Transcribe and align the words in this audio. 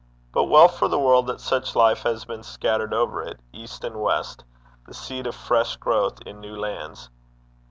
But 0.31 0.45
well 0.45 0.67
for 0.67 0.87
the 0.87 0.97
world 0.97 1.27
that 1.27 1.39
such 1.39 1.75
life 1.75 2.01
has 2.01 2.25
been 2.25 2.41
scattered 2.41 2.91
over 2.91 3.21
it, 3.21 3.39
east 3.53 3.83
and 3.83 4.01
west, 4.01 4.43
the 4.87 4.95
seed 4.95 5.27
of 5.27 5.35
fresh 5.35 5.75
growth 5.75 6.19
in 6.25 6.41
new 6.41 6.55
lands. 6.55 7.11